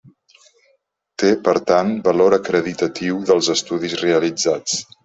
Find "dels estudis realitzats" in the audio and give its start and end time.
3.33-4.85